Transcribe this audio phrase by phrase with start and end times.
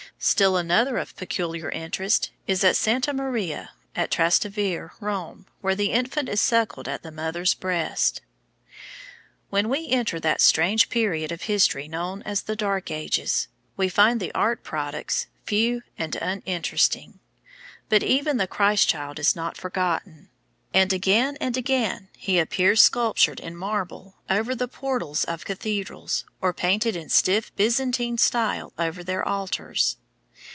[0.23, 6.29] Still another of peculiar interest is at Santa Maria in Trastevere (Rome), where the Infant
[6.29, 8.21] is suckled at his mother's breast.
[9.49, 14.19] When we enter that strange period of history known as the Dark Ages, we find
[14.19, 17.19] the art products few and uninteresting;
[17.89, 20.29] but even then the Christ child is not forgotten,
[20.71, 26.53] and again and again he appears sculptured in marble over the portals of cathedrals, or
[26.53, 29.97] painted in stiff Byzantine style over their altars.